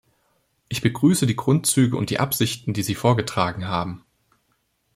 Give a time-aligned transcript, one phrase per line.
[0.67, 4.03] Ich begrüße die Grundzüge und die Absichten, die Sie vorgetragen haben.